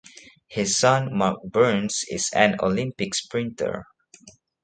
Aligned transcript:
His 0.47 0.79
son 0.79 1.15
Marc 1.15 1.43
Burns 1.43 2.01
is 2.09 2.31
an 2.33 2.55
Olympic 2.59 3.13
sprinter. 3.13 3.85